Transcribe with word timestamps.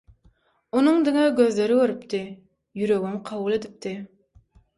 Onuň 0.79 1.03
diňe 1.07 1.25
gözleri 1.39 1.77
görüpdi, 1.81 2.23
ýüregem 2.81 3.21
kabul 3.31 3.59
edipdi. 3.61 3.95